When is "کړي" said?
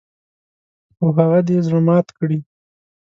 2.17-2.39